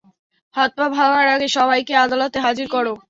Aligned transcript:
হাত-পা 0.55 0.85
ভাঙার 0.91 1.27
আগে 1.27 1.47
সবাইকে 1.57 1.93
আদালতে 2.03 2.37
হাজির 2.45 2.67
কর? 2.73 2.85